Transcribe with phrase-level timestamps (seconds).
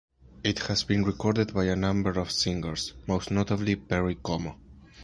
[0.43, 4.55] It has been recorded by a number of singers, most notably Perry Como.